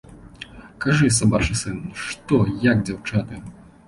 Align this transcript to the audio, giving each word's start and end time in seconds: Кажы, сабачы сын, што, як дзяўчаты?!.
Кажы, 0.85 1.09
сабачы 1.17 1.53
сын, 1.59 1.75
што, 2.05 2.39
як 2.71 2.81
дзяўчаты?!. 2.89 3.39